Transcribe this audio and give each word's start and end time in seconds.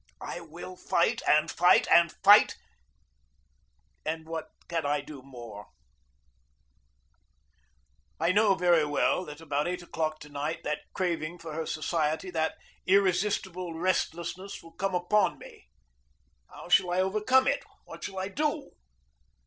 I 0.23 0.39
will 0.39 0.75
fight 0.75 1.21
and 1.27 1.51
fight 1.51 1.87
and 1.93 2.11
fight 2.23 2.57
and 4.03 4.25
what 4.27 4.49
can 4.67 4.83
I 4.83 4.99
do 5.01 5.21
more? 5.21 5.67
I 8.19 8.31
know 8.31 8.55
very 8.55 8.83
well 8.83 9.23
that 9.25 9.39
about 9.41 9.67
eight 9.67 9.83
o'clock 9.83 10.17
to 10.21 10.29
night 10.29 10.63
that 10.63 10.79
craving 10.95 11.37
for 11.37 11.53
her 11.53 11.67
society, 11.67 12.31
that 12.31 12.57
irresistible 12.87 13.75
restlessness, 13.75 14.63
will 14.63 14.71
come 14.73 14.95
upon 14.95 15.37
me. 15.37 15.67
How 16.49 16.67
shall 16.67 16.89
I 16.89 16.99
overcome 17.01 17.45
it? 17.45 17.63
What 17.85 18.03
shall 18.05 18.17
I 18.17 18.29
do? 18.29 18.71